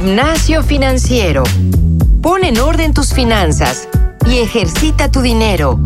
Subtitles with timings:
[0.00, 1.42] Gimnasio Financiero.
[2.22, 3.88] Pon en orden tus finanzas
[4.30, 5.80] y ejercita tu dinero.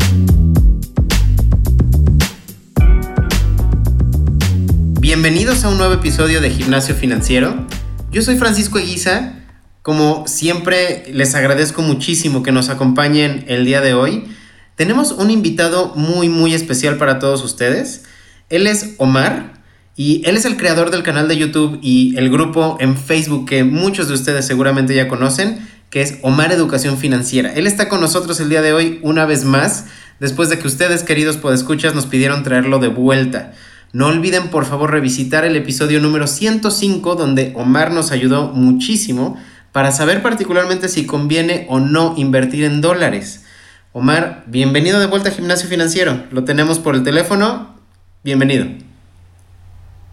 [4.99, 7.65] Bienvenidos a un nuevo episodio de Gimnasio Financiero.
[8.11, 9.33] Yo soy Francisco Eguiza.
[9.81, 14.25] Como siempre, les agradezco muchísimo que nos acompañen el día de hoy.
[14.75, 18.03] Tenemos un invitado muy, muy especial para todos ustedes.
[18.51, 19.52] Él es Omar
[19.95, 23.63] y él es el creador del canal de YouTube y el grupo en Facebook que
[23.63, 27.53] muchos de ustedes seguramente ya conocen, que es Omar Educación Financiera.
[27.53, 29.85] Él está con nosotros el día de hoy una vez más,
[30.19, 33.53] después de que ustedes, queridos podescuchas, nos pidieron traerlo de vuelta.
[33.91, 39.37] No olviden por favor revisitar el episodio número 105 donde Omar nos ayudó muchísimo
[39.71, 43.43] para saber particularmente si conviene o no invertir en dólares.
[43.91, 46.23] Omar, bienvenido de vuelta a Gimnasio Financiero.
[46.31, 47.75] Lo tenemos por el teléfono.
[48.23, 48.92] Bienvenido.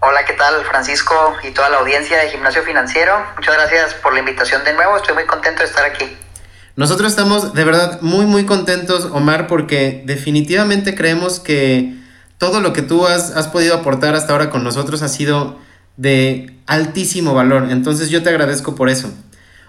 [0.03, 1.15] Hola, ¿qué tal Francisco
[1.47, 3.13] y toda la audiencia de Gimnasio Financiero?
[3.37, 6.07] Muchas gracias por la invitación de nuevo, estoy muy contento de estar aquí.
[6.75, 11.99] Nosotros estamos de verdad muy muy contentos, Omar, porque definitivamente creemos que
[12.39, 15.59] todo lo que tú has, has podido aportar hasta ahora con nosotros ha sido
[15.99, 19.13] de altísimo valor, entonces yo te agradezco por eso.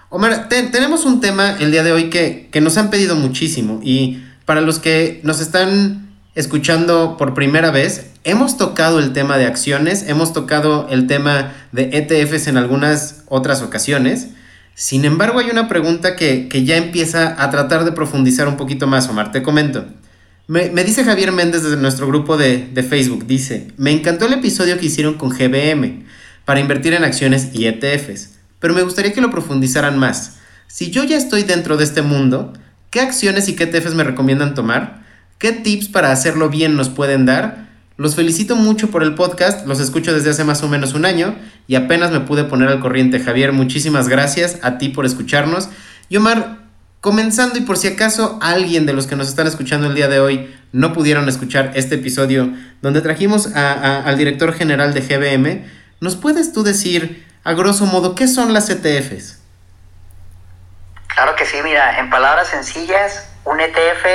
[0.08, 4.24] Omar, tenemos un tema el día de hoy que, que nos han pedido muchísimo y
[4.46, 10.04] para los que nos están escuchando por primera vez, hemos tocado el tema de acciones,
[10.08, 14.28] hemos tocado el tema de ETFs en algunas otras ocasiones.
[14.74, 19.08] Sin embargo, hay una pregunta que, ya empieza a tratar de profundizar un poquito más,
[19.08, 19.32] Omar.
[19.32, 19.84] Te comento.
[20.48, 24.78] Me, dice Javier Méndez desde nuestro grupo de, de Facebook, dice, me encantó el episodio
[24.78, 26.04] que hicieron con GBM
[26.44, 30.38] para invertir en acciones y ETFs, pero me gustaría que lo profundizaran más.
[30.66, 32.52] Si yo ya estoy dentro de este mundo,
[32.90, 35.01] ¿qué acciones y qué ETFs me recomiendan tomar?
[35.42, 37.66] ¿Qué tips para hacerlo bien nos pueden dar?
[37.96, 41.34] Los felicito mucho por el podcast, los escucho desde hace más o menos un año
[41.66, 43.18] y apenas me pude poner al corriente.
[43.18, 45.68] Javier, muchísimas gracias a ti por escucharnos.
[46.08, 46.58] Y Omar,
[47.00, 50.20] comenzando y por si acaso alguien de los que nos están escuchando el día de
[50.20, 55.64] hoy no pudieron escuchar este episodio donde trajimos al director general de GBM,
[55.98, 59.40] ¿nos puedes tú decir a grosso modo qué son las ETFs?
[61.08, 64.06] Claro que sí, mira, en palabras sencillas, un ETF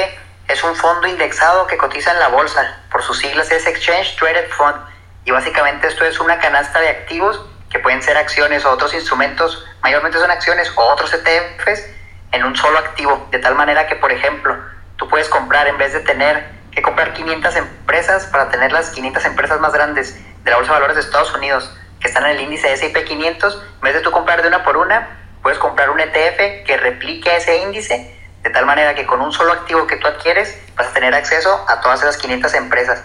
[0.47, 4.50] es un fondo indexado que cotiza en la bolsa, por sus siglas es Exchange Traded
[4.52, 4.78] Fund,
[5.25, 9.66] y básicamente esto es una canasta de activos que pueden ser acciones o otros instrumentos,
[9.81, 11.84] mayormente son acciones o otros ETFs,
[12.31, 14.56] en un solo activo, de tal manera que, por ejemplo,
[14.96, 19.25] tú puedes comprar, en vez de tener que comprar 500 empresas para tener las 500
[19.25, 22.41] empresas más grandes de la Bolsa de Valores de Estados Unidos, que están en el
[22.41, 26.00] índice S&P 500, en vez de tú comprar de una por una, puedes comprar un
[26.00, 30.07] ETF que replique ese índice de tal manera que con un solo activo que tú
[30.07, 33.03] adquieres vas a tener acceso a todas esas 500 empresas.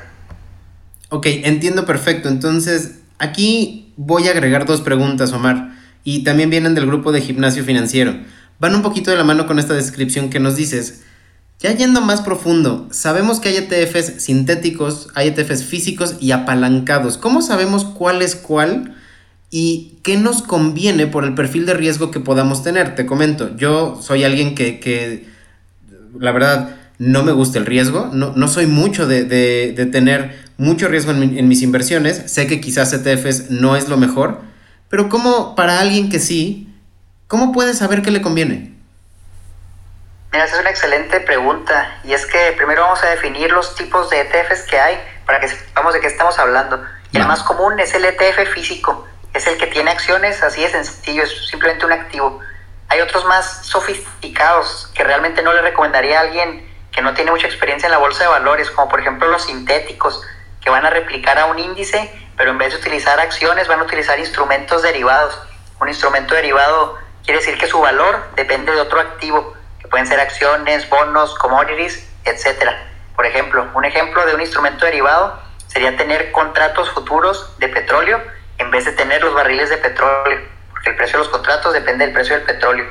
[1.09, 2.29] Ok, entiendo perfecto.
[2.29, 5.73] Entonces, aquí voy a agregar dos preguntas, Omar,
[6.05, 8.15] y también vienen del grupo de gimnasio financiero.
[8.59, 11.03] Van un poquito de la mano con esta descripción que nos dices.
[11.59, 17.19] Ya yendo más profundo, sabemos que hay ETFs sintéticos, hay ETFs físicos y apalancados.
[17.19, 18.97] ¿Cómo sabemos cuál es cuál?
[19.55, 22.95] Y qué nos conviene por el perfil de riesgo que podamos tener.
[22.95, 25.29] Te comento, yo soy alguien que,
[26.19, 31.13] la verdad, no me gusta el riesgo, no, no soy mucho de, tener mucho riesgo
[31.13, 34.41] en, mis inversiones, sé que quizás ETFs no es lo mejor,
[34.89, 36.75] pero como para alguien que sí,
[37.29, 38.73] ¿cómo puede saber qué le conviene?
[40.33, 44.09] Mira, esa es una excelente pregunta y es que primero vamos a definir los tipos
[44.09, 44.97] de ETFs que hay
[45.27, 46.83] para que sepamos de qué estamos hablando.
[47.13, 51.23] el más común es el ETF físico es el que tiene acciones, así de sencillo,
[51.23, 52.41] es simplemente un activo.
[52.89, 57.47] Hay otros más sofisticados que realmente no le recomendaría a alguien que no tiene mucha
[57.47, 60.23] experiencia en la bolsa de valores, como por ejemplo los sintéticos,
[60.61, 63.85] que van a replicar a un índice, pero en vez de utilizar acciones van a
[63.85, 65.41] utilizar instrumentos derivados.
[65.81, 70.21] Un instrumento derivado quiere decir que su valor depende de otro activo, que pueden ser
[70.21, 72.71] acciones, bonos, commodities, etc.
[73.17, 78.23] Por ejemplo, un ejemplo de un instrumento derivado sería tener contratos futuros de petróleo
[78.59, 80.41] en vez de tener los barriles de petróleo,
[80.71, 82.87] porque el precio de los contratos depende del precio del petróleo.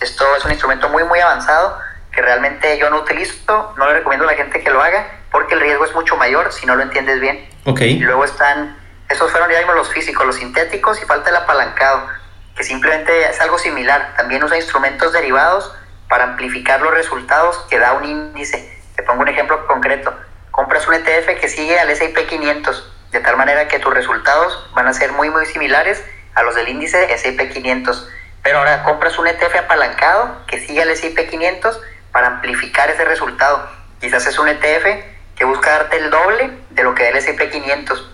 [0.00, 1.78] Esto es un instrumento muy, muy avanzado
[2.12, 5.54] que realmente yo no utilizo, no le recomiendo a la gente que lo haga, porque
[5.54, 7.48] el riesgo es mucho mayor si no lo entiendes bien.
[7.64, 7.94] Okay.
[7.94, 8.78] Y luego están,
[9.08, 12.06] esos fueron, digamos, los físicos, los sintéticos y falta el apalancado,
[12.56, 14.14] que simplemente es algo similar.
[14.16, 15.74] También usa instrumentos derivados
[16.08, 18.80] para amplificar los resultados que da un índice.
[18.94, 20.14] Te pongo un ejemplo concreto.
[20.52, 24.88] Compras un ETF que sigue al S&P 500 de tal manera que tus resultados van
[24.88, 28.10] a ser muy muy similares a los del índice S&P 500.
[28.42, 31.80] Pero ahora compras un ETF apalancado que sigue al S&P 500
[32.10, 33.70] para amplificar ese resultado.
[34.00, 34.84] Quizás es un ETF
[35.36, 38.10] que busca darte el doble de lo que da el S&P 500.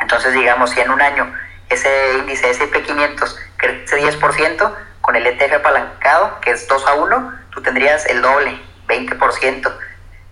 [0.00, 1.34] Entonces, digamos, si en un año
[1.68, 7.38] ese índice S&P 500 crece 10%, con el ETF apalancado, que es 2 a 1,
[7.50, 9.78] tú tendrías el doble, 20%,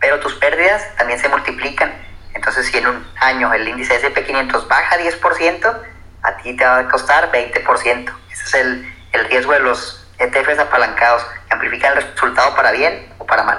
[0.01, 1.93] pero tus pérdidas también se multiplican.
[2.35, 5.77] Entonces, si en un año el índice SP500 baja 10%,
[6.23, 8.13] a ti te va a costar 20%.
[8.31, 13.07] Ese es el, el riesgo de los ETFs apalancados, que amplifican el resultado para bien
[13.19, 13.59] o para mal.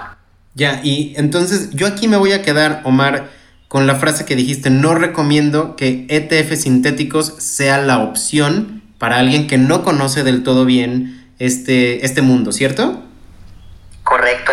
[0.55, 3.29] Ya, y entonces yo aquí me voy a quedar, Omar,
[3.67, 9.47] con la frase que dijiste, no recomiendo que ETF sintéticos sea la opción para alguien
[9.47, 13.03] que no conoce del todo bien este, este mundo, ¿cierto?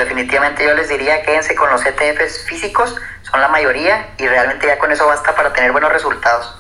[0.00, 2.96] Definitivamente yo les diría quédense con los ETFs físicos,
[3.30, 6.54] son la mayoría y realmente ya con eso basta para tener buenos resultados.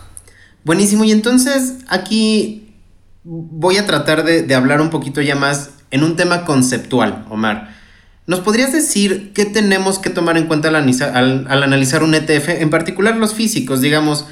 [0.62, 2.76] Buenísimo, y entonces aquí
[3.24, 7.80] voy a tratar de, de hablar un poquito ya más en un tema conceptual, Omar.
[8.30, 13.16] ¿Nos podrías decir qué tenemos que tomar en cuenta al, analizar un ETF, en particular
[13.16, 14.26] los físicos, digamos,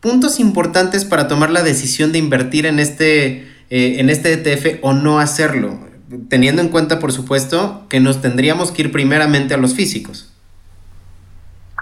[0.00, 4.94] puntos importantes para tomar la decisión de invertir en este, eh, en este ETF o
[4.94, 5.78] no hacerlo?
[6.28, 10.32] Teniendo en cuenta, por supuesto, que nos tendríamos que ir primeramente a los físicos.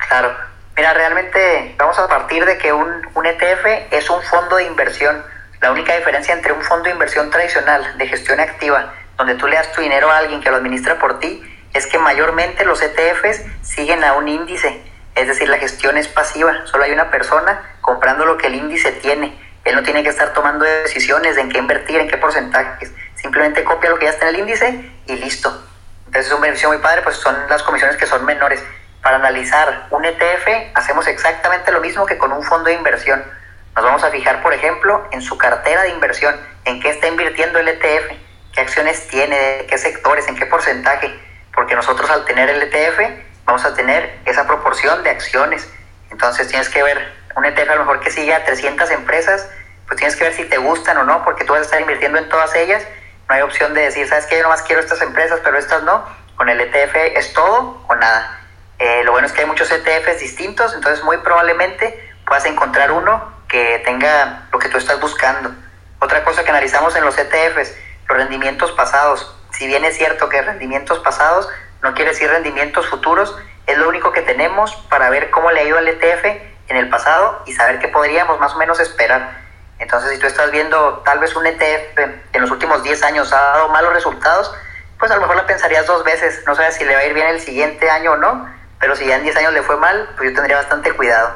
[0.09, 0.35] Claro.
[0.77, 5.23] Mira, realmente vamos a partir de que un, un ETF es un fondo de inversión.
[5.61, 9.57] La única diferencia entre un fondo de inversión tradicional de gestión activa donde tú le
[9.57, 11.43] das tu dinero a alguien que lo administra por ti,
[11.73, 14.83] es que mayormente los ETFs siguen a un índice,
[15.15, 18.93] es decir, la gestión es pasiva, solo hay una persona comprando lo que el índice
[18.93, 19.39] tiene.
[19.65, 22.93] Él no tiene que estar tomando decisiones de en qué invertir, en qué porcentajes.
[23.23, 25.49] Simplemente copia lo que ya está en el índice y listo.
[26.07, 28.63] Entonces es un beneficio muy padre, pues son las comisiones que son menores.
[29.01, 33.25] Para analizar un ETF hacemos exactamente lo mismo que con un fondo de inversión.
[33.75, 37.59] Nos vamos a fijar, por ejemplo, en su cartera de inversión, en qué está invirtiendo
[37.59, 38.13] el ETF
[38.53, 41.13] qué acciones tiene, qué sectores, en qué porcentaje,
[41.55, 43.01] porque nosotros al tener el ETF
[43.45, 45.69] vamos a tener esa proporción de acciones.
[46.11, 49.49] Entonces tienes que ver un ETF a lo mejor que sigue a 300 empresas,
[49.87, 52.19] pues tienes que ver si te gustan o no, porque tú vas a estar invirtiendo
[52.19, 52.83] en todas ellas.
[53.33, 56.05] No hay opción de decir, sabes que yo nomás quiero estas empresas, pero estas no.
[56.37, 58.39] Con el ETF es todo o nada.
[58.79, 63.33] Eh, lo bueno es que hay muchos ETFs distintos, entonces muy probablemente puedas encontrar uno
[63.49, 65.51] que tenga lo que tú estás buscando.
[66.01, 67.75] Otra cosa que analizamos en los ETFs,
[68.07, 69.35] los rendimientos pasados.
[69.53, 71.49] Si bien es cierto que rendimientos pasados
[71.81, 73.35] no quiere decir rendimientos futuros,
[73.67, 76.27] es lo único que tenemos para ver cómo le ha ido al ETF
[76.69, 79.42] en el pasado y saber qué podríamos más o menos esperar.
[79.83, 83.41] Entonces, si tú estás viendo tal vez un ETF en los últimos 10 años ha
[83.41, 84.55] dado malos resultados,
[84.97, 86.45] pues a lo mejor la pensarías dos veces.
[86.47, 88.49] No sabes si le va a ir bien el siguiente año o no,
[88.79, 91.35] pero si ya en 10 años le fue mal, pues yo tendría bastante cuidado.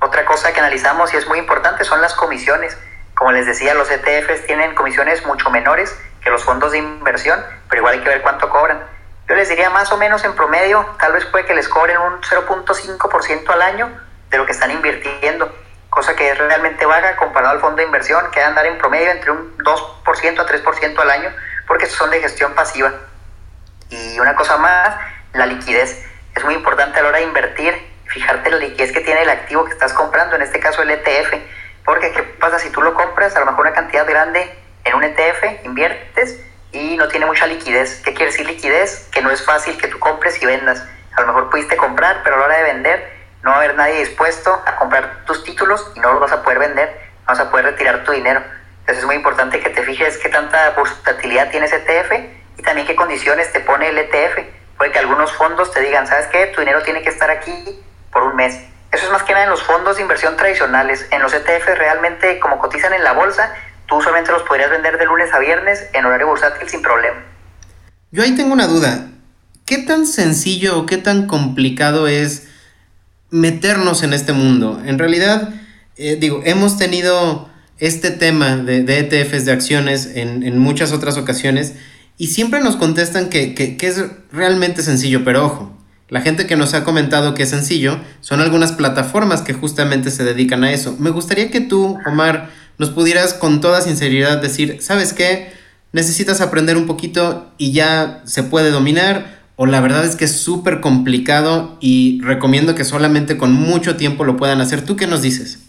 [0.00, 2.76] Otra cosa que analizamos y es muy importante son las comisiones.
[3.14, 7.82] Como les decía, los ETFs tienen comisiones mucho menores que los fondos de inversión, pero
[7.82, 8.82] igual hay que ver cuánto cobran.
[9.28, 12.20] Yo les diría más o menos en promedio, tal vez puede que les cobren un
[12.20, 13.90] 0.5% al año
[14.30, 15.54] de lo que están invirtiendo,
[15.96, 18.78] cosa que es realmente baja comparado al fondo de inversión, que va a andar en
[18.78, 21.34] promedio entre un 2% a 3% al año,
[21.66, 22.92] porque son de gestión pasiva.
[23.88, 24.94] Y una cosa más,
[25.32, 26.06] la liquidez.
[26.34, 29.64] Es muy importante a la hora de invertir, fijarte la liquidez que tiene el activo
[29.64, 31.34] que estás comprando, en este caso el ETF
[31.86, 34.52] porque ¿qué pasa si tú lo compras a lo mejor una cantidad grande
[34.84, 36.40] en un ETF, inviertes
[36.72, 38.02] y no tiene mucha liquidez?
[38.04, 39.08] ¿Qué quiere decir liquidez?
[39.12, 40.84] Que no es fácil que tú compres y vendas.
[41.14, 43.15] A lo mejor pudiste comprar, pero a la hora de vender
[43.46, 46.42] no va a haber nadie dispuesto a comprar tus títulos y no los vas a
[46.42, 48.42] poder vender, no vas a poder retirar tu dinero.
[48.80, 52.12] Entonces es muy importante que te fijes qué tanta versatilidad tiene ese ETF
[52.58, 54.44] y también qué condiciones te pone el ETF.
[54.76, 56.46] Puede que algunos fondos te digan, ¿sabes qué?
[56.48, 58.60] Tu dinero tiene que estar aquí por un mes
[58.96, 61.06] eso es más que nada en los fondos de inversión tradicionales.
[61.10, 63.52] En los ETF realmente como cotizan en la bolsa,
[63.86, 67.16] tú solamente los podrías vender de lunes a viernes en horario bursátil sin problema.
[68.10, 69.08] Yo ahí tengo una duda.
[69.66, 72.45] ¿Qué tan sencillo o qué tan complicado es
[73.30, 74.80] meternos en este mundo?
[74.84, 75.54] En realidad,
[75.96, 81.74] eh, digo, hemos tenido este tema de, ETFs de acciones en, muchas otras ocasiones
[82.16, 84.02] y siempre nos contestan que, que es
[84.32, 85.76] realmente sencillo, pero ojo,
[86.08, 90.22] la gente que nos ha comentado que es sencillo son algunas plataformas que justamente se
[90.22, 90.94] dedican a eso.
[91.00, 95.50] Me gustaría que tú, Omar, nos pudieras con toda sinceridad decir, ¿sabes qué?
[95.92, 99.35] Necesitas aprender un poquito y ya se puede dominar.
[99.56, 104.24] O la verdad es que es súper complicado y recomiendo que solamente con mucho tiempo
[104.24, 104.84] lo puedan hacer.
[104.84, 105.60] ¿Tú qué nos dices?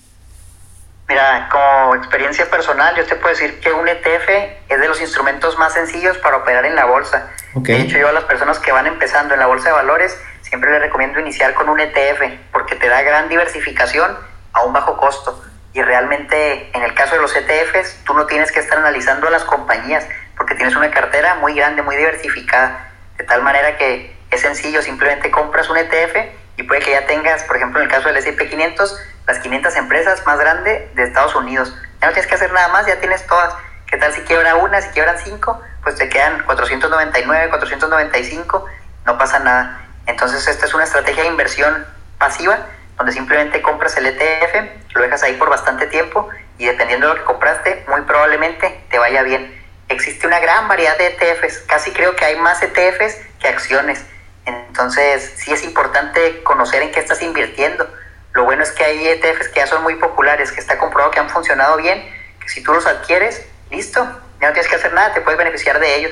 [1.07, 4.29] Mira, como experiencia personal, yo te puedo decir que un ETF
[4.67, 7.31] es de los instrumentos más sencillos para operar en la bolsa.
[7.55, 10.69] De hecho, yo a las personas que van empezando en la bolsa de valores, siempre
[10.69, 14.17] les recomiendo iniciar con un ETF porque te da gran diversificación
[14.51, 15.41] a un bajo costo.
[15.73, 19.31] Y realmente, en el caso de los ETFs, tú no tienes que estar analizando a
[19.31, 22.91] las compañías porque tienes una cartera muy grande, muy diversificada.
[23.17, 26.15] De tal manera que es sencillo, simplemente compras un ETF
[26.57, 29.75] y puede que ya tengas, por ejemplo, en el caso del S&P 500, las 500
[29.75, 31.75] empresas más grandes de Estados Unidos.
[32.01, 33.53] Ya no tienes que hacer nada más, ya tienes todas.
[33.87, 35.61] ¿Qué tal si quiebra una, si quiebran cinco?
[35.83, 38.65] Pues te quedan 499, 495,
[39.05, 39.81] no pasa nada.
[40.05, 41.85] Entonces esta es una estrategia de inversión
[42.17, 42.59] pasiva
[42.97, 47.19] donde simplemente compras el ETF, lo dejas ahí por bastante tiempo y dependiendo de lo
[47.19, 49.56] que compraste, muy probablemente te vaya bien.
[49.89, 54.01] Existe una gran variedad de ETFs, casi creo que hay más ETFs que acciones.
[54.45, 57.89] Entonces sí es importante conocer en qué estás invirtiendo.
[58.33, 61.19] Lo bueno es que hay ETFs que ya son muy populares, que está comprobado que
[61.19, 62.03] han funcionado bien,
[62.41, 63.99] que si tú los adquieres, listo,
[64.41, 66.11] ya no tienes que hacer nada, te puedes beneficiar de ellos.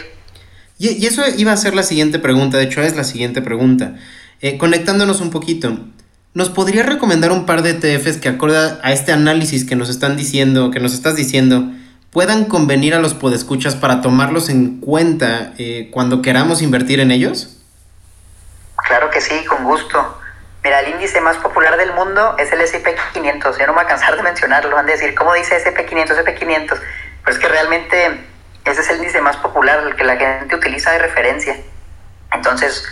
[0.77, 3.95] Y, eso iba a ser la siguiente pregunta, de hecho es la siguiente pregunta.
[4.41, 5.77] Eh, conectándonos un poquito,
[6.35, 10.17] ¿Nos podría recomendar un par de ETFs que acorde a este análisis que nos están
[10.17, 11.71] diciendo, que nos estás diciendo,
[12.15, 17.57] puedan convenir a los podescuchas para tomarlos en cuenta eh, cuando queramos invertir en ellos?
[18.87, 20.17] Claro que sí, con gusto.
[20.63, 23.57] Mira, el índice más popular del mundo es el S&P 500.
[23.57, 24.73] Yo no me voy a cansar de mencionarlo.
[24.73, 26.79] Van a decir, ¿cómo dice S&P 500, S&P 500?
[27.25, 28.25] Pero es que realmente
[28.63, 31.57] ese es el índice más popular, el que la gente utiliza de referencia.
[32.31, 32.85] Entonces,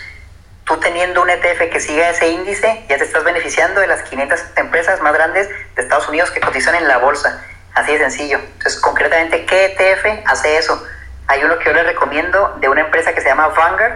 [0.65, 4.37] tú teniendo un ETF que siga ese índice, ya te estás beneficiando de las 500
[4.57, 7.41] empresas más grandes de Estados Unidos que cotizan en la bolsa.
[7.75, 8.37] Así de sencillo.
[8.37, 10.85] Entonces, concretamente, ¿qué ETF hace eso?
[11.27, 13.93] Hay uno que yo les recomiendo de una empresa que se llama Vanguard,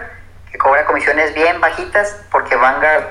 [0.50, 3.04] que cobra comisiones bien bajitas, porque Vanguard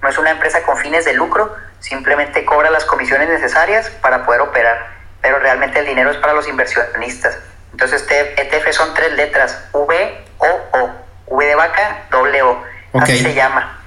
[0.00, 4.42] no es una empresa con fines de lucro, simplemente cobra las comisiones necesarias para poder
[4.42, 4.86] operar,
[5.20, 7.38] pero realmente el dinero es para los inversionistas.
[7.72, 10.90] Entonces, este ETF son tres letras, V, O, O,
[11.26, 12.62] V de vaca, doble O
[13.00, 13.81] Así se llama.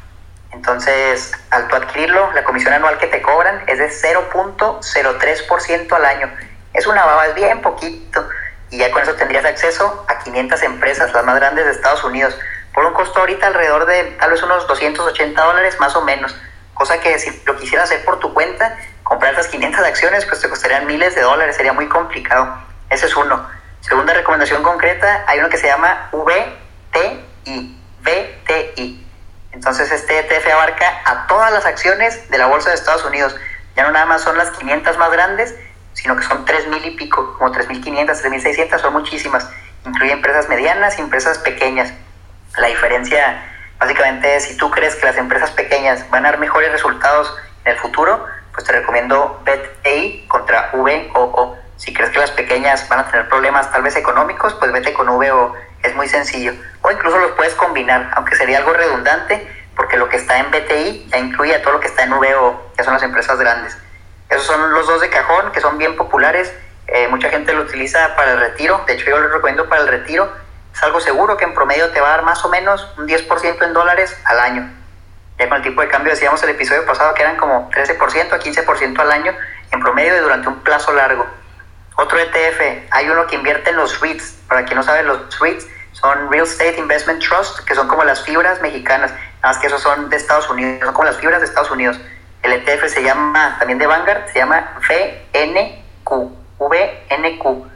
[0.65, 6.27] Entonces, al tú adquirirlo, la comisión anual que te cobran es de 0.03% al año.
[6.73, 8.27] Es una baba, es bien poquito.
[8.71, 12.35] Y ya con eso tendrías acceso a 500 empresas, las más grandes de Estados Unidos,
[12.73, 16.35] por un costo ahorita alrededor de tal vez unos 280 dólares más o menos.
[16.73, 20.49] Cosa que si lo quisieras hacer por tu cuenta, comprar esas 500 acciones, pues te
[20.49, 22.57] costarían miles de dólares, sería muy complicado.
[22.89, 23.47] Ese es uno.
[23.81, 27.79] Segunda recomendación concreta, hay uno que se llama VTI.
[28.01, 29.04] BTI.
[29.55, 33.35] Entonces este ETF abarca a todas las acciones de la Bolsa de Estados Unidos.
[33.77, 35.55] Ya no nada más son las 500 más grandes,
[35.93, 39.49] sino que son 3.000 y pico, como 3.500, 3.600, son muchísimas.
[39.85, 41.93] Incluye empresas medianas y empresas pequeñas.
[42.57, 43.43] La diferencia
[43.79, 47.33] básicamente es si tú crees que las empresas pequeñas van a dar mejores resultados
[47.63, 51.57] en el futuro, pues te recomiendo BTI contra VOO.
[51.77, 55.07] Si crees que las pequeñas van a tener problemas tal vez económicos, pues vete con
[55.07, 56.53] VO es muy sencillo.
[56.81, 61.07] O incluso los puedes combinar, aunque sería algo redundante, porque lo que está en BTI
[61.09, 63.77] ya incluye a todo lo que está en VO, que son las empresas grandes.
[64.29, 66.53] Esos son los dos de cajón, que son bien populares.
[66.87, 68.83] Eh, mucha gente lo utiliza para el retiro.
[68.87, 70.31] De hecho, yo lo recomiendo para el retiro.
[70.73, 73.63] Es algo seguro que en promedio te va a dar más o menos un 10%
[73.63, 74.71] en dólares al año.
[75.37, 78.39] Ya con el tipo de cambio decíamos el episodio pasado que eran como 13% a
[78.39, 79.33] 15% al año
[79.71, 81.25] en promedio y durante un plazo largo.
[81.97, 84.35] Otro ETF, hay uno que invierte en los REITs.
[84.47, 85.67] Para quien no sabe, los REITs
[86.01, 89.81] son Real Estate Investment Trust, que son como las fibras mexicanas, nada más que esos
[89.81, 91.97] son de Estados Unidos, son como las fibras de Estados Unidos.
[92.43, 96.11] El ETF se llama, también de Vanguard, se llama VNQ,
[96.59, 97.71] VNQ.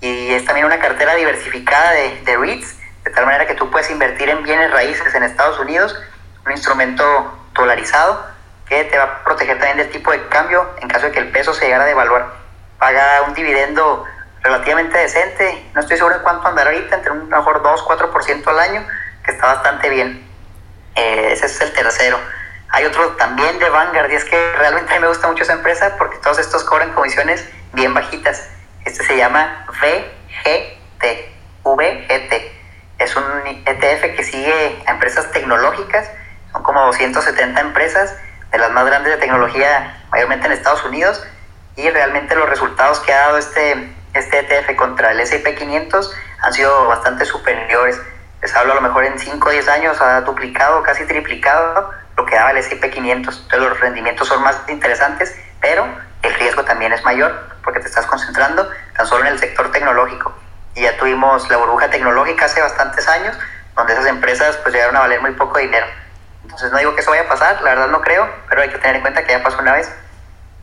[0.00, 3.90] Y es también una cartera diversificada de, de REITs, de tal manera que tú puedes
[3.90, 5.94] invertir en bienes raíces en Estados Unidos,
[6.46, 7.04] un instrumento
[7.52, 8.24] dolarizado
[8.68, 11.30] que te va a proteger también del tipo de cambio en caso de que el
[11.30, 12.32] peso se llegara a devaluar.
[12.78, 14.04] Paga un dividendo
[14.48, 15.70] relativamente decente.
[15.74, 18.86] No estoy seguro de cuánto andará ahorita, entre un mejor 2-4% al año,
[19.24, 20.26] que está bastante bien.
[20.94, 22.18] Eh, ese es el tercero.
[22.70, 25.54] Hay otro también de Vanguard, y es que realmente a mí me gusta mucho esa
[25.54, 28.48] empresa porque todos estos cobran comisiones bien bajitas.
[28.84, 31.04] Este se llama VGT.
[31.64, 32.32] VGT.
[32.98, 33.24] Es un
[33.66, 36.10] ETF que sigue a empresas tecnológicas.
[36.52, 38.16] Son como 270 empresas
[38.50, 41.22] de las más grandes de tecnología, mayormente en Estados Unidos.
[41.76, 46.52] Y realmente los resultados que ha dado este este ETF contra el S&P 500 han
[46.52, 48.00] sido bastante superiores.
[48.42, 52.26] Les hablo a lo mejor en 5 o 10 años ha duplicado, casi triplicado lo
[52.26, 53.34] que daba el S&P 500.
[53.34, 55.86] Entonces los rendimientos son más interesantes, pero
[56.22, 60.34] el riesgo también es mayor porque te estás concentrando tan solo en el sector tecnológico.
[60.74, 63.36] Y ya tuvimos la burbuja tecnológica hace bastantes años,
[63.76, 65.86] donde esas empresas pues llegaron a valer muy poco dinero.
[66.44, 68.78] Entonces no digo que eso vaya a pasar, la verdad no creo, pero hay que
[68.78, 69.92] tener en cuenta que ya pasó una vez.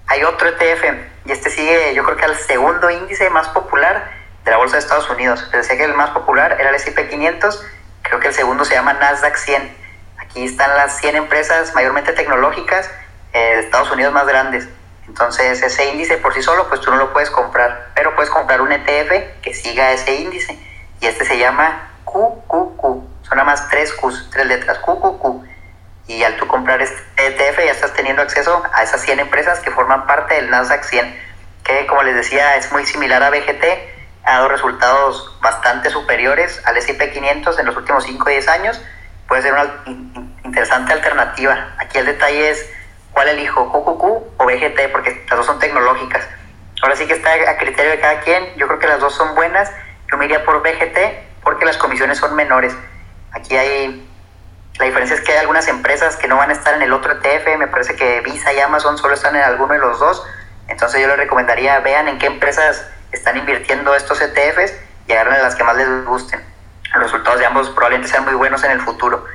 [0.07, 0.83] Hay otro ETF
[1.25, 4.11] y este sigue yo creo que al segundo índice más popular
[4.43, 5.41] de la bolsa de Estados Unidos.
[5.51, 7.65] Pensé que el más popular era el S&P 500,
[8.03, 9.75] creo que el segundo se llama Nasdaq 100.
[10.17, 12.89] Aquí están las 100 empresas mayormente tecnológicas
[13.33, 14.67] eh, de Estados Unidos más grandes.
[15.07, 18.61] Entonces ese índice por sí solo pues tú no lo puedes comprar, pero puedes comprar
[18.61, 20.57] un ETF que siga ese índice
[21.01, 22.81] y este se llama QQQ.
[23.23, 25.54] Son nada más tres Qs, tres letras, QQQ
[26.07, 29.71] y al tú comprar este ETF ya estás teniendo acceso a esas 100 empresas que
[29.71, 31.21] forman parte del Nasdaq 100,
[31.63, 33.63] que como les decía es muy similar a BGT,
[34.25, 38.81] ha dado resultados bastante superiores al S&P 500 en los últimos 5 o 10 años.
[39.27, 39.83] Puede ser una
[40.43, 41.75] interesante alternativa.
[41.77, 42.69] Aquí el detalle es
[43.11, 46.27] cuál elijo, QQQ o BGT, porque las dos son tecnológicas.
[46.81, 48.55] Ahora sí que está a criterio de cada quien.
[48.57, 49.71] Yo creo que las dos son buenas.
[50.11, 52.75] Yo me iría por BGT porque las comisiones son menores.
[53.31, 54.07] Aquí hay
[54.77, 57.13] la diferencia es que hay algunas empresas que no van a estar en el otro
[57.13, 60.25] ETF, me parece que Visa y Amazon solo están en alguno de los dos,
[60.67, 64.73] entonces yo les recomendaría vean en qué empresas están invirtiendo estos ETFs
[65.07, 66.43] y agarren las que más les gusten.
[66.93, 69.25] Los resultados de ambos probablemente sean muy buenos en el futuro.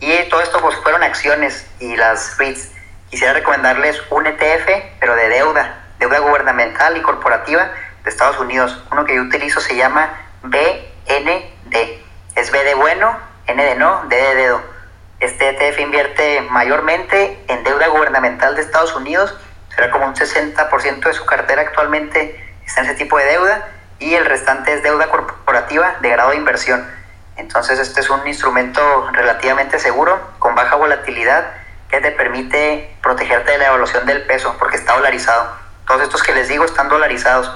[0.00, 2.70] Y todo esto pues fueron acciones y las REITs.
[3.08, 7.70] Quisiera recomendarles un ETF, pero de deuda, deuda gubernamental y corporativa
[8.04, 8.82] de Estados Unidos.
[8.90, 10.10] Uno que yo utilizo se llama
[10.42, 11.74] BND.
[12.34, 14.69] Es B de bueno, N de no, D de dedo
[15.20, 19.38] este ETF invierte mayormente en deuda gubernamental de Estados Unidos,
[19.74, 24.14] será como un 60% de su cartera actualmente está en ese tipo de deuda y
[24.14, 26.86] el restante es deuda corporativa de grado de inversión.
[27.36, 31.52] Entonces este es un instrumento relativamente seguro, con baja volatilidad,
[31.90, 35.56] que te permite protegerte de la evaluación del peso, porque está dolarizado.
[35.86, 37.50] Todos estos que les digo están dolarizados.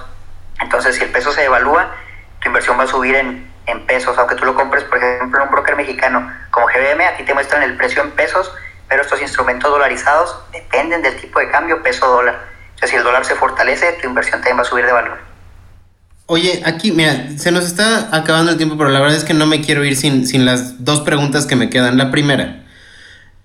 [0.60, 1.94] Entonces si el peso se devalúa,
[2.40, 5.48] tu inversión va a subir en, en pesos, aunque tú lo compres, por ejemplo, en
[5.48, 8.52] un broker mexicano como GBM, aquí te muestran el precio en pesos,
[8.88, 12.38] pero estos instrumentos dolarizados dependen del tipo de cambio peso-dólar.
[12.74, 15.18] O sea, si el dólar se fortalece, tu inversión también va a subir de valor.
[16.26, 19.46] Oye, aquí, mira, se nos está acabando el tiempo, pero la verdad es que no
[19.46, 21.98] me quiero ir sin, sin las dos preguntas que me quedan.
[21.98, 22.64] La primera,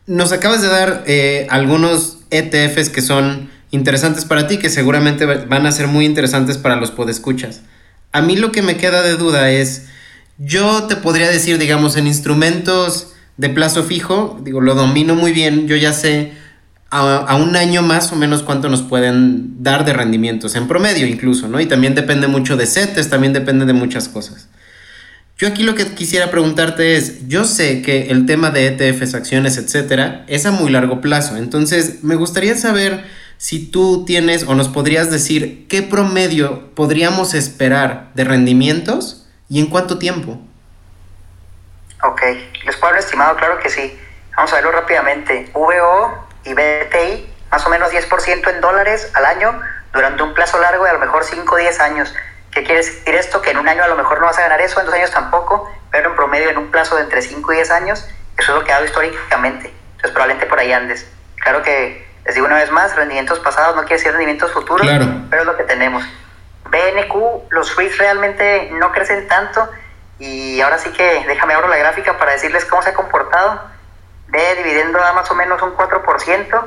[0.08, 5.66] nos acabas de dar eh, algunos ETFs que son interesantes para ti, que seguramente van
[5.66, 7.62] a ser muy interesantes para los podescuchas.
[8.12, 9.88] A mí lo que me queda de duda es,
[10.40, 15.68] yo te podría decir, digamos, en instrumentos de plazo fijo, digo, lo domino muy bien,
[15.68, 16.32] yo ya sé
[16.90, 21.48] a, un año más o menos cuánto nos pueden dar de rendimientos, en promedio incluso,
[21.48, 21.60] ¿no?
[21.60, 24.48] Y también depende mucho de CETES, también depende de muchas cosas.
[25.38, 29.58] Yo aquí lo que quisiera preguntarte es, yo sé que el tema de ETFs, acciones,
[29.58, 33.04] etcétera, es a muy largo plazo, entonces me gustaría saber
[33.38, 39.68] si tú tienes o nos podrías decir qué promedio podríamos esperar de rendimientos ¿Y en
[39.68, 40.40] cuánto tiempo?
[42.04, 42.22] Ok,
[42.64, 44.00] les puedo dar estimado, claro que sí.
[44.36, 45.50] Vamos a verlo rápidamente.
[45.54, 49.60] VO y BTI, más o menos 10% en dólares al año
[49.92, 52.14] durante un plazo largo de a lo mejor 5 o 10 años.
[52.52, 53.42] ¿Qué quiere decir esto?
[53.42, 55.12] Que en un año a lo mejor no vas a ganar eso, en dos años
[55.12, 58.08] tampoco, pero en promedio en un plazo de entre 5 y 10 años,
[58.38, 59.74] eso es lo que ha dado históricamente.
[59.92, 61.12] Entonces probablemente por ahí andes.
[61.38, 64.88] Claro que, les digo una vez más, rendimientos pasados no quiere decir rendimientos futuros,
[65.30, 66.04] pero es lo que tenemos.
[66.70, 69.70] BNQ, los REITs realmente no crecen tanto
[70.20, 73.62] y ahora sí que déjame abro la gráfica para decirles cómo se ha comportado.
[74.28, 76.66] B dividendo da más o menos un 4%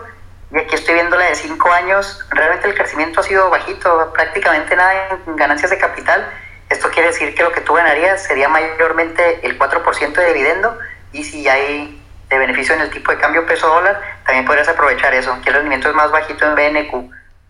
[0.53, 2.25] y aquí estoy viendo la de 5 años.
[2.31, 6.29] Realmente el crecimiento ha sido bajito, prácticamente nada en ganancias de capital.
[6.69, 10.79] Esto quiere decir que lo que tú ganarías sería mayormente el 4% de dividendo
[11.13, 15.13] y si hay de beneficio en el tipo de cambio peso dólar, también podrías aprovechar
[15.13, 16.95] eso, que el rendimiento es más bajito en BNQ.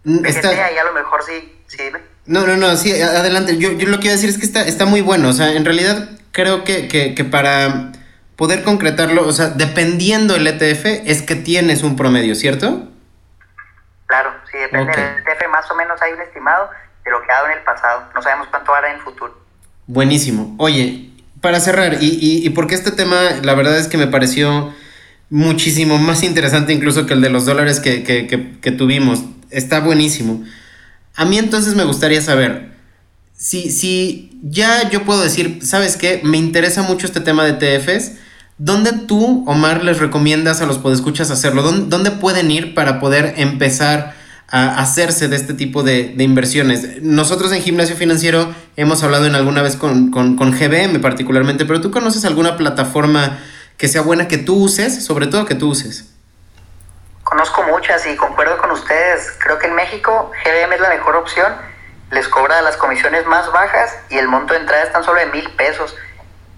[0.04, 0.48] Mm, está...
[0.48, 1.82] ahí a lo mejor sí, sí
[2.24, 3.58] no, no, no, sí, adelante.
[3.58, 5.28] Yo, yo lo que iba a decir es que está, está muy bueno.
[5.28, 7.92] O sea, en realidad creo que, que, que para
[8.36, 12.88] poder concretarlo, o sea, dependiendo el ETF, es que tienes un promedio, ¿cierto?
[14.06, 16.70] Claro, sí, depende del ETF, más o menos hay un estimado
[17.04, 18.04] de lo que ha dado en el pasado.
[18.14, 19.36] No sabemos cuánto hará en el futuro.
[19.88, 20.54] Buenísimo.
[20.58, 24.72] Oye, para cerrar, y, y, y porque este tema, la verdad es que me pareció
[25.28, 29.24] muchísimo más interesante incluso que el de los dólares que, que, que, que tuvimos.
[29.50, 30.44] Está buenísimo.
[31.14, 32.72] A mí entonces me gustaría saber,
[33.42, 36.20] si, si ya yo puedo decir, ¿sabes qué?
[36.22, 38.12] Me interesa mucho este tema de TFs.
[38.56, 41.62] ¿Dónde tú, Omar, les recomiendas a los podescuchas hacerlo?
[41.62, 44.14] ¿Dónde, pueden ir para poder empezar
[44.46, 47.02] a hacerse de este tipo de, inversiones?
[47.02, 51.80] Nosotros en Gimnasio Financiero hemos hablado en alguna vez con, con, con GBM particularmente, pero
[51.80, 53.40] ¿tú conoces alguna plataforma
[53.76, 55.04] que sea buena que tú uses?
[55.04, 56.11] Sobre todo que tú uses.
[57.32, 59.32] Conozco muchas y concuerdo con ustedes.
[59.38, 61.50] Creo que en México GBM es la mejor opción.
[62.10, 65.24] Les cobra las comisiones más bajas y el monto de entrada es tan solo de
[65.26, 65.96] mil pesos.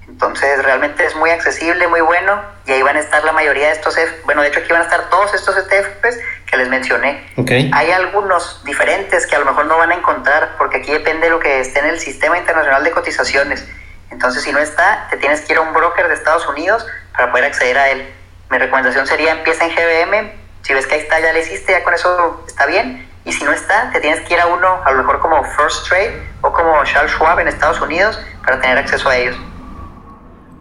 [0.08, 3.74] Entonces realmente es muy accesible, muy bueno y ahí van a estar la mayoría de
[3.74, 6.18] estos, bueno de hecho aquí van a estar todos estos ETFs
[6.50, 7.24] que les mencioné.
[7.36, 7.70] Okay.
[7.72, 11.30] Hay algunos diferentes que a lo mejor no van a encontrar porque aquí depende de
[11.30, 13.64] lo que esté en el sistema internacional de cotizaciones.
[14.10, 17.30] Entonces si no está, te tienes que ir a un broker de Estados Unidos para
[17.30, 18.12] poder acceder a él.
[18.50, 21.84] Mi recomendación sería empieza en GBM, si ves que ahí está, ya le hiciste, ya
[21.84, 23.06] con eso está bien.
[23.24, 25.88] Y si no está, te tienes que ir a uno, a lo mejor como First
[25.88, 29.36] Trade o como Charles Schwab en Estados Unidos para tener acceso a ellos.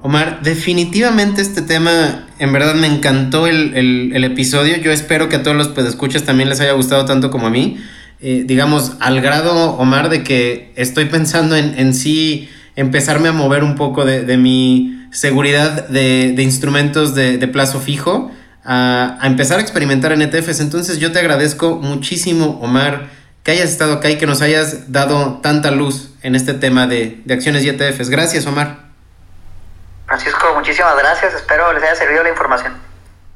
[0.01, 4.77] Omar, definitivamente este tema, en verdad me encantó el, episodio.
[4.77, 7.83] Yo espero que a todos los escuchas también les haya gustado tanto como a mí.
[8.21, 13.63] eh, digamos, al grado, Omar, de que estoy pensando en, en sí empezarme a mover
[13.63, 18.31] un poco de, mi seguridad de, instrumentos de, plazo fijo
[18.63, 20.59] a, empezar a experimentar en ETFs.
[20.59, 23.09] Entonces yo te agradezco muchísimo, Omar,
[23.43, 27.21] que hayas estado acá y que nos hayas dado tanta luz en este tema de,
[27.29, 28.09] acciones y ETFs.
[28.09, 28.83] Gracias, Omar.
[30.05, 31.33] Francisco, muchísimas gracias.
[31.33, 32.73] Espero les haya servido la información.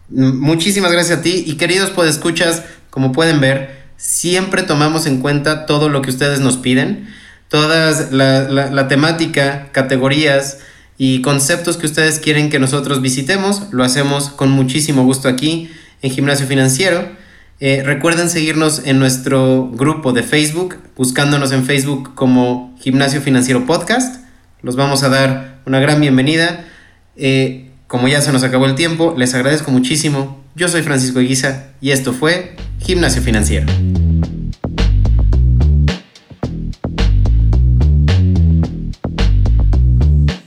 [0.09, 5.89] Muchísimas gracias a ti y queridos podescuchas, como pueden ver, siempre tomamos en cuenta todo
[5.89, 7.07] lo que ustedes nos piden
[7.49, 10.59] todas la, temática, categorías
[10.97, 13.63] y conceptos que ustedes quieren que nosotros visitemos.
[13.71, 15.69] Lo hacemos con muchísimo gusto aquí
[16.01, 17.09] en Gimnasio Financiero.
[17.59, 24.23] Eh, recuerden seguirnos en nuestro grupo de Facebook, buscándonos en Facebook como Gimnasio Financiero Podcast.
[24.61, 26.65] Los vamos a dar una gran bienvenida.
[27.15, 30.43] Eh, como ya se nos acabó el tiempo, les agradezco muchísimo.
[30.55, 33.67] Yo soy Francisco Guisa y esto fue Gimnasio Financiero.